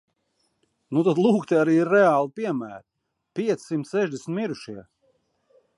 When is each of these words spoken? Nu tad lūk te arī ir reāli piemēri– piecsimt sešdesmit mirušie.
Nu 0.95 1.03
tad 1.07 1.21
lūk 1.25 1.45
te 1.51 1.59
arī 1.63 1.75
ir 1.81 1.91
reāli 1.97 2.33
piemēri– 2.41 2.83
piecsimt 3.41 3.91
sešdesmit 3.93 4.39
mirušie. 4.41 4.81